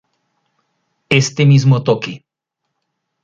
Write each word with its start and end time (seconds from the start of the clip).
Este 1.09 1.45
mismo 1.45 1.83
toque, 1.83 2.23